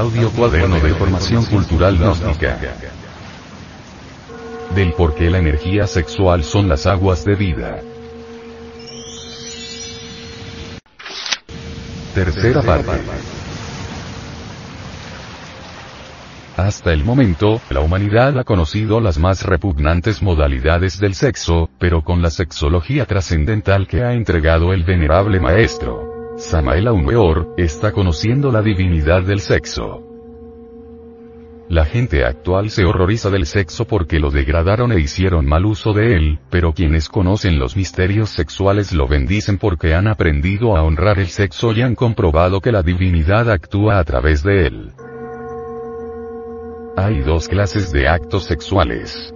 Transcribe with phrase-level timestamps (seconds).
[0.00, 2.58] Audio Cuaderno de Formación Cultural Gnóstica.
[4.74, 7.82] Del por qué la energía sexual son las aguas de vida.
[12.14, 12.92] Tercera parte.
[16.56, 22.22] Hasta el momento, la humanidad ha conocido las más repugnantes modalidades del sexo, pero con
[22.22, 26.09] la sexología trascendental que ha entregado el venerable maestro.
[26.40, 30.02] Samael Weor, está conociendo la divinidad del sexo.
[31.68, 36.16] La gente actual se horroriza del sexo porque lo degradaron e hicieron mal uso de
[36.16, 41.28] él, pero quienes conocen los misterios sexuales lo bendicen porque han aprendido a honrar el
[41.28, 44.92] sexo y han comprobado que la divinidad actúa a través de él.
[46.96, 49.34] Hay dos clases de actos sexuales.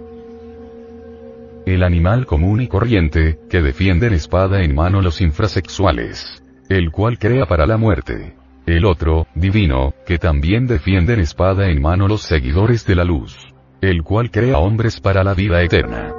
[1.67, 6.41] El animal común y corriente, que defiende espada en mano los infrasexuales.
[6.69, 8.35] El cual crea para la muerte.
[8.65, 13.53] El otro, divino, que también defienden espada en mano los seguidores de la luz.
[13.81, 16.11] El cual crea hombres para la vida eterna.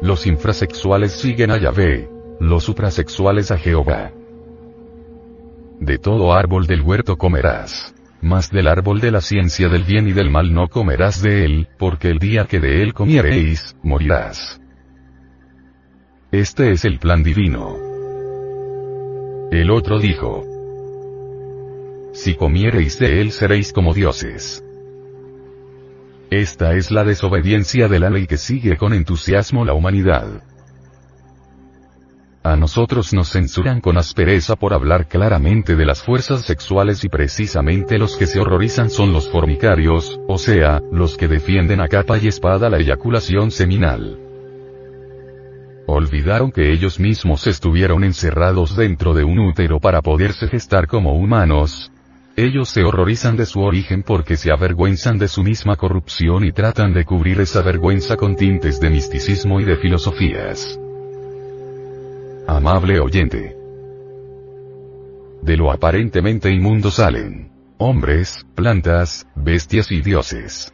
[0.00, 2.08] Los infrasexuales siguen a Yahvé.
[2.40, 4.12] Los suprasexuales a Jehová.
[5.78, 7.94] De todo árbol del huerto comerás.
[8.22, 11.68] Mas del árbol de la ciencia del bien y del mal no comerás de él,
[11.78, 14.60] porque el día que de él comiereis, morirás.
[16.32, 17.87] Este es el plan divino.
[19.50, 20.44] El otro dijo,
[22.12, 24.62] Si comiereis de él seréis como dioses.
[26.30, 30.42] Esta es la desobediencia de la ley que sigue con entusiasmo la humanidad.
[32.42, 37.98] A nosotros nos censuran con aspereza por hablar claramente de las fuerzas sexuales y precisamente
[37.98, 42.28] los que se horrorizan son los formicarios, o sea, los que defienden a capa y
[42.28, 44.27] espada la eyaculación seminal.
[45.90, 51.90] Olvidaron que ellos mismos estuvieron encerrados dentro de un útero para poderse gestar como humanos.
[52.36, 56.92] Ellos se horrorizan de su origen porque se avergüenzan de su misma corrupción y tratan
[56.92, 60.78] de cubrir esa vergüenza con tintes de misticismo y de filosofías.
[62.46, 63.56] Amable oyente.
[65.40, 70.70] De lo aparentemente inmundo salen hombres, plantas, bestias y dioses.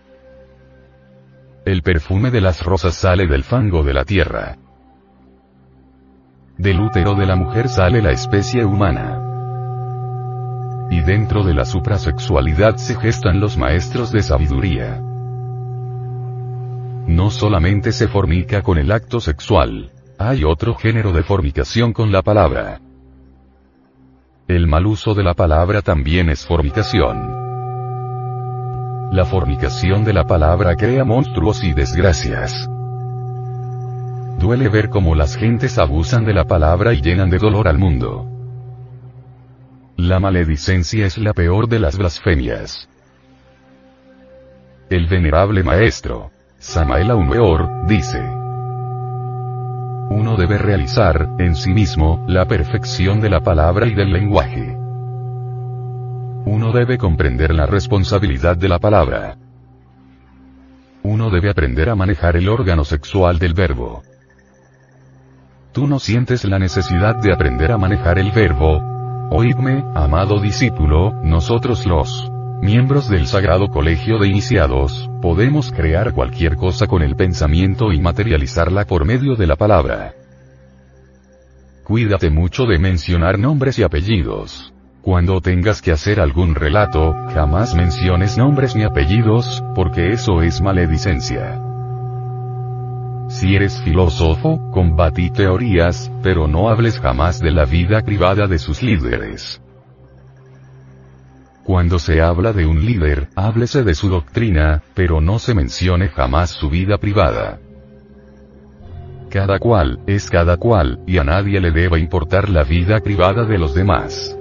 [1.64, 4.58] El perfume de las rosas sale del fango de la tierra.
[6.58, 9.20] Del útero de la mujer sale la especie humana.
[10.88, 15.00] Y dentro de la suprasexualidad se gestan los maestros de sabiduría.
[17.06, 22.22] No solamente se fornica con el acto sexual, hay otro género de fornicación con la
[22.22, 22.80] palabra.
[24.46, 27.34] El mal uso de la palabra también es fornicación.
[29.10, 32.68] La fornicación de la palabra crea monstruos y desgracias.
[34.38, 38.26] Duele ver cómo las gentes abusan de la palabra y llenan de dolor al mundo.
[39.96, 42.88] La maledicencia es la peor de las blasfemias.
[44.90, 48.22] El venerable maestro, Samael Weor, dice,
[50.10, 54.76] uno debe realizar, en sí mismo, la perfección de la palabra y del lenguaje.
[56.46, 59.36] Uno debe comprender la responsabilidad de la palabra.
[61.02, 64.02] Uno debe aprender a manejar el órgano sexual del verbo.
[65.74, 68.80] ¿Tú no sientes la necesidad de aprender a manejar el verbo?
[69.32, 72.30] Oídme, amado discípulo, nosotros los
[72.62, 78.84] miembros del Sagrado Colegio de Iniciados, podemos crear cualquier cosa con el pensamiento y materializarla
[78.84, 80.14] por medio de la palabra.
[81.82, 84.72] Cuídate mucho de mencionar nombres y apellidos.
[85.02, 91.73] Cuando tengas que hacer algún relato, jamás menciones nombres ni apellidos, porque eso es maledicencia.
[93.28, 98.82] Si eres filósofo, combatí teorías, pero no hables jamás de la vida privada de sus
[98.82, 99.60] líderes.
[101.64, 106.50] Cuando se habla de un líder, háblese de su doctrina, pero no se mencione jamás
[106.50, 107.58] su vida privada.
[109.30, 113.58] Cada cual, es cada cual, y a nadie le deba importar la vida privada de
[113.58, 114.36] los demás.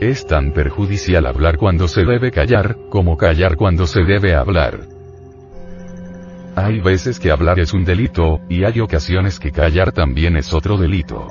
[0.00, 4.99] Es tan perjudicial hablar cuando se debe callar, como callar cuando se debe hablar.
[6.62, 10.76] Hay veces que hablar es un delito, y hay ocasiones que callar también es otro
[10.76, 11.28] delito.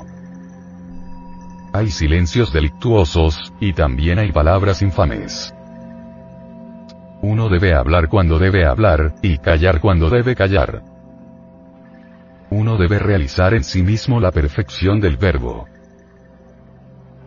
[1.72, 5.54] Hay silencios delictuosos, y también hay palabras infames.
[7.22, 10.82] Uno debe hablar cuando debe hablar, y callar cuando debe callar.
[12.50, 15.68] Uno debe realizar en sí mismo la perfección del verbo.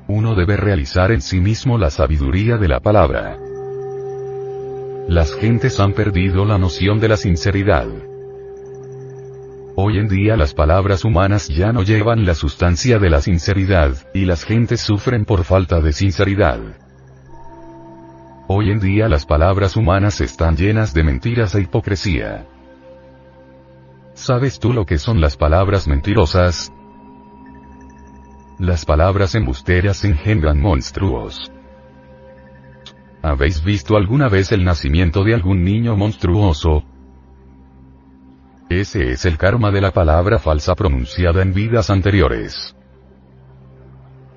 [0.10, 3.40] Uno debe realizar en sí mismo la sabiduría de la palabra.
[5.08, 7.88] Las gentes han perdido la noción de la sinceridad.
[9.76, 14.24] Hoy en día las palabras humanas ya no llevan la sustancia de la sinceridad, y
[14.24, 16.60] las gentes sufren por falta de sinceridad.
[18.48, 22.48] Hoy en día las palabras humanas están llenas de mentiras e hipocresía.
[24.14, 26.72] ¿Sabes tú lo que son las palabras mentirosas?
[28.58, 31.52] Las palabras embusteras engendran monstruos.
[33.24, 36.84] ¿Habéis visto alguna vez el nacimiento de algún niño monstruoso?
[38.70, 42.76] Ese es el karma de la palabra falsa pronunciada en vidas anteriores.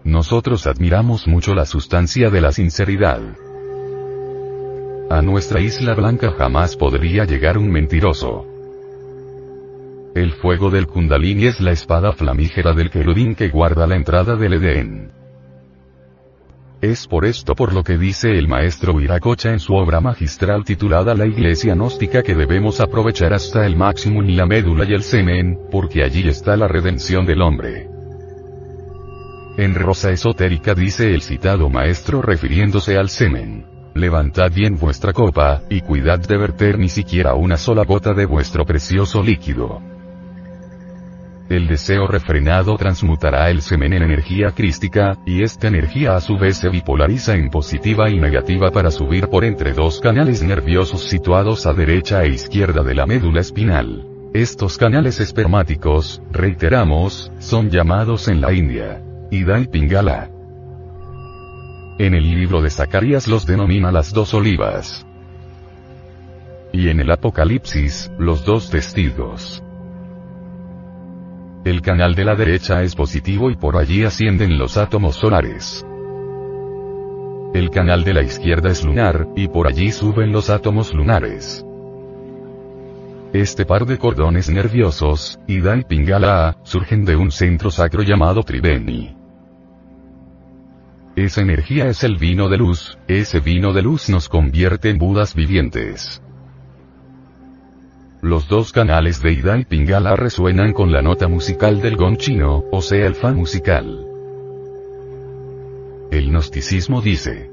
[0.04, 3.22] Nosotros admiramos mucho la sustancia de la sinceridad.
[5.10, 8.46] A nuestra isla blanca jamás podría llegar un mentiroso.
[10.14, 14.52] El fuego del Kundalini es la espada flamígera del querubín que guarda la entrada del
[14.52, 15.25] Edén.
[16.86, 21.16] Es por esto por lo que dice el maestro Viracocha en su obra magistral titulada
[21.16, 25.58] La Iglesia Gnóstica que debemos aprovechar hasta el máximo en la médula y el semen,
[25.68, 27.88] porque allí está la redención del hombre.
[29.58, 33.66] En Rosa Esotérica dice el citado maestro refiriéndose al semen.
[33.94, 38.64] Levantad bien vuestra copa, y cuidad de verter ni siquiera una sola gota de vuestro
[38.64, 39.95] precioso líquido.
[41.48, 46.56] El deseo refrenado transmutará el semen en energía crística, y esta energía a su vez
[46.56, 51.72] se bipolariza en positiva y negativa para subir por entre dos canales nerviosos situados a
[51.72, 54.04] derecha e izquierda de la médula espinal.
[54.34, 59.00] Estos canales espermáticos, reiteramos, son llamados en la India.
[59.30, 60.30] Ida y Pingala.
[61.98, 65.06] En el libro de Zacarías los denomina las dos olivas.
[66.72, 69.62] Y en el Apocalipsis, los dos testigos.
[71.66, 75.84] El canal de la derecha es positivo y por allí ascienden los átomos solares.
[77.54, 81.66] El canal de la izquierda es lunar, y por allí suben los átomos lunares.
[83.32, 89.16] Este par de cordones nerviosos, Ida y Pingala, surgen de un centro sacro llamado Triveni.
[91.16, 95.34] Esa energía es el vino de luz, ese vino de luz nos convierte en budas
[95.34, 96.22] vivientes.
[98.26, 102.64] Los dos canales de Ida y Pingala resuenan con la nota musical del gong chino,
[102.72, 104.04] o sea el fa musical.
[106.10, 107.48] El gnosticismo dice.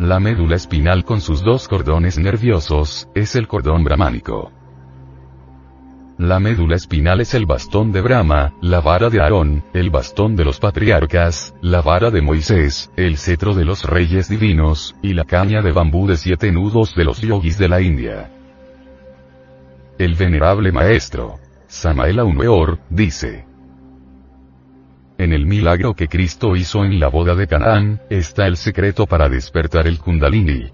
[0.00, 4.50] La médula espinal con sus dos cordones nerviosos, es el cordón brahmánico.
[6.18, 10.44] La médula espinal es el bastón de Brahma, la vara de Aarón, el bastón de
[10.44, 15.62] los patriarcas, la vara de Moisés, el cetro de los reyes divinos, y la caña
[15.62, 18.32] de bambú de siete nudos de los yogis de la India.
[19.98, 21.38] El venerable maestro,
[21.68, 23.46] Samael Aumeor, dice.
[25.16, 29.30] En el milagro que Cristo hizo en la boda de Canaán, está el secreto para
[29.30, 30.70] despertar el kundalini.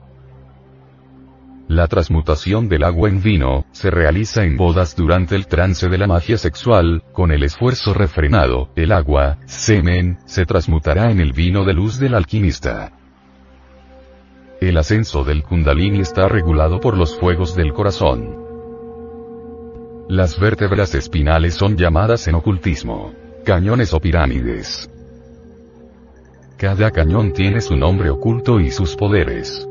[1.68, 6.08] La transmutación del agua en vino, se realiza en bodas durante el trance de la
[6.08, 11.74] magia sexual, con el esfuerzo refrenado, el agua, semen, se transmutará en el vino de
[11.74, 12.90] luz del alquimista.
[14.60, 18.41] El ascenso del kundalini está regulado por los fuegos del corazón.
[20.12, 23.14] Las vértebras espinales son llamadas en ocultismo
[23.46, 24.90] cañones o pirámides.
[26.58, 29.66] Cada cañón tiene su nombre oculto y sus poderes.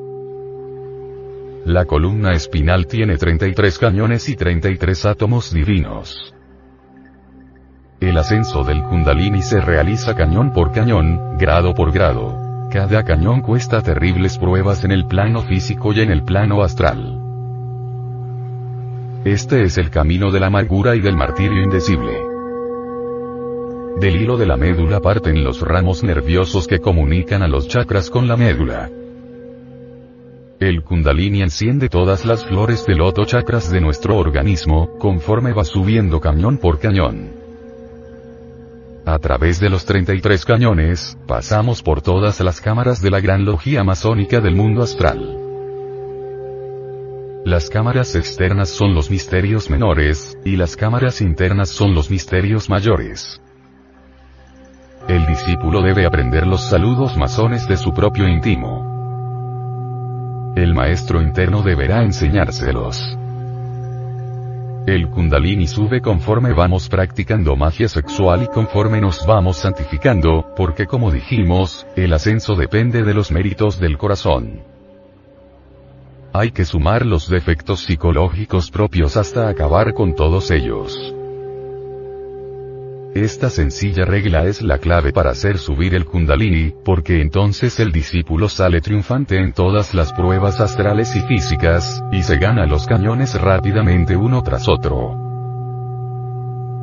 [1.64, 6.34] La columna espinal tiene 33 cañones y 33 átomos divinos.
[8.00, 12.68] El ascenso del kundalini se realiza cañón por cañón, grado por grado.
[12.72, 17.21] Cada cañón cuesta terribles pruebas en el plano físico y en el plano astral.
[19.26, 22.12] Este es el camino de la amargura y del martirio indecible.
[24.00, 28.28] Del hilo de la médula parten los ramos nerviosos que comunican a los chakras con
[28.28, 28.90] la médula.
[30.60, 36.20] El kundalini enciende todas las flores del loto chakras de nuestro organismo, conforme va subiendo
[36.20, 37.30] cañón por cañón.
[39.06, 43.84] A través de los 33 cañones, pasamos por todas las cámaras de la gran logía
[43.84, 45.51] masónica del mundo astral.
[47.44, 53.42] Las cámaras externas son los misterios menores, y las cámaras internas son los misterios mayores.
[55.08, 58.92] El discípulo debe aprender los saludos masones de su propio íntimo.
[60.56, 63.18] El maestro interno deberá enseñárselos.
[64.86, 71.10] El kundalini sube conforme vamos practicando magia sexual y conforme nos vamos santificando, porque como
[71.10, 74.71] dijimos, el ascenso depende de los méritos del corazón.
[76.34, 81.14] Hay que sumar los defectos psicológicos propios hasta acabar con todos ellos.
[83.14, 88.48] Esta sencilla regla es la clave para hacer subir el kundalini, porque entonces el discípulo
[88.48, 94.16] sale triunfante en todas las pruebas astrales y físicas, y se gana los cañones rápidamente
[94.16, 95.10] uno tras otro.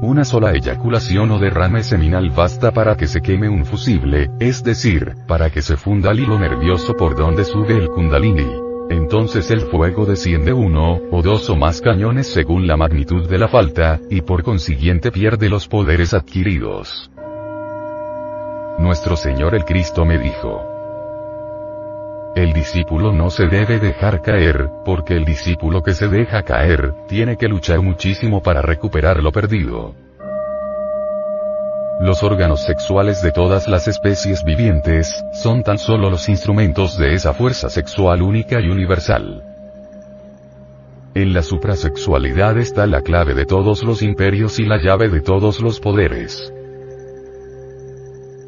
[0.02, 5.14] Una sola eyaculación o derrame seminal basta para que se queme un fusible, es decir,
[5.26, 8.68] para que se funda el hilo nervioso por donde sube el kundalini.
[8.90, 13.49] Entonces el fuego desciende uno, o dos o más cañones según la magnitud de la
[13.49, 17.11] falta, y por consiguiente pierde los poderes adquiridos.
[18.78, 20.62] Nuestro Señor el Cristo me dijo,
[22.38, 27.37] el discípulo no se debe dejar caer, porque el discípulo que se deja caer, tiene
[27.37, 29.95] que luchar muchísimo para recuperar lo perdido.
[32.00, 37.35] Los órganos sexuales de todas las especies vivientes, son tan solo los instrumentos de esa
[37.35, 39.43] fuerza sexual única y universal.
[41.14, 45.61] En la suprasexualidad está la clave de todos los imperios y la llave de todos
[45.61, 46.52] los poderes.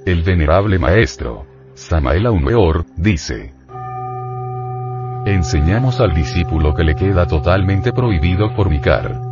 [0.07, 3.53] El venerable maestro, Samael Aumeor, dice,
[5.27, 9.30] Enseñamos al discípulo que le queda totalmente prohibido fornicar.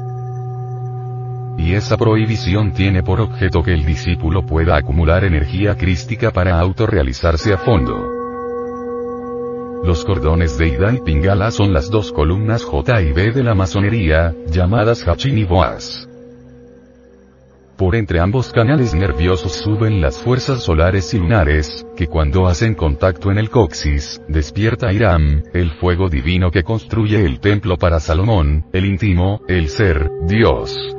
[1.58, 7.52] Y esa prohibición tiene por objeto que el discípulo pueda acumular energía crística para autorrealizarse
[7.52, 8.18] a fondo.
[9.84, 13.54] Los cordones de Ida y Pingala son las dos columnas J y B de la
[13.54, 16.08] masonería, llamadas Hachin y Boaz.
[17.76, 23.30] Por entre ambos canales nerviosos suben las fuerzas solares y lunares, que cuando hacen contacto
[23.30, 28.84] en el coxis, despierta Iram, el fuego divino que construye el templo para Salomón, el
[28.84, 30.97] íntimo, el ser, Dios.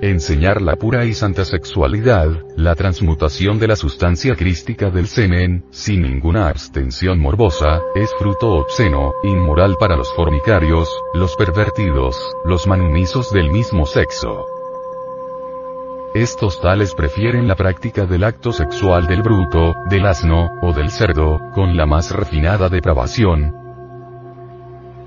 [0.00, 6.02] Enseñar la pura y santa sexualidad, la transmutación de la sustancia crística del semen, sin
[6.02, 13.50] ninguna abstención morbosa, es fruto obsceno, inmoral para los fornicarios, los pervertidos, los manumisos del
[13.50, 14.46] mismo sexo.
[16.14, 21.40] Estos tales prefieren la práctica del acto sexual del bruto, del asno, o del cerdo,
[21.52, 23.52] con la más refinada depravación,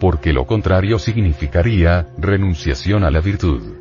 [0.02, 3.81] porque lo contrario significaría, renunciación a la virtud.